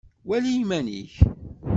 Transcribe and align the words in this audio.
Wali 0.29 0.51
iman-ik. 0.61 1.13